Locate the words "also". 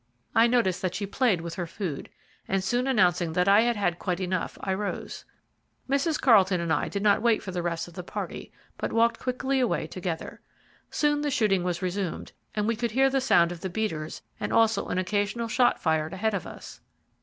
14.51-14.87